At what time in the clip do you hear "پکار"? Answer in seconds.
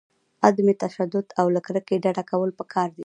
2.59-2.87